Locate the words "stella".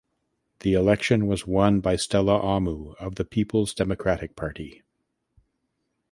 1.95-2.39